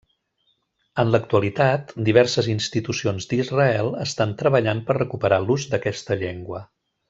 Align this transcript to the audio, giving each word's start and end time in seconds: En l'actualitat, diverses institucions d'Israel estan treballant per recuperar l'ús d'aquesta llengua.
En 1.03 1.11
l'actualitat, 1.15 1.93
diverses 2.07 2.49
institucions 2.55 3.29
d'Israel 3.35 3.93
estan 4.07 4.35
treballant 4.41 4.83
per 4.89 4.99
recuperar 5.01 5.41
l'ús 5.47 5.69
d'aquesta 5.75 6.19
llengua. 6.25 6.65